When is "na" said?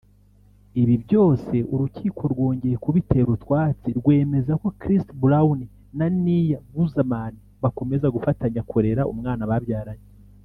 5.97-6.07